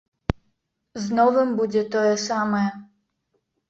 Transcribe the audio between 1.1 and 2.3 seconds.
новым будзе тое